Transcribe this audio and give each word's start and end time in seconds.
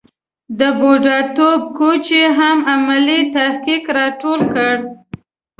د 0.59 0.61
بوډاتوب 0.79 1.61
کوچ 1.77 2.05
یې 2.17 2.25
هم 2.37 2.57
علمي 2.71 3.21
تحقیق 3.35 3.83
را 3.95 4.05
ټول 4.21 4.39
کړی. 4.53 4.77